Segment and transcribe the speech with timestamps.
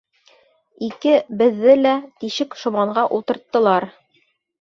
[0.85, 1.91] Ике-беҙҙе лә
[2.23, 3.87] тишек шоманға ултырттылар.